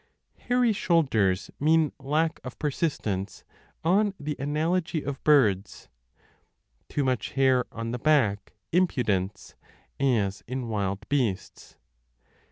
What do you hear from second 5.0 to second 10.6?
of birds: too much hair on the back, impudence, as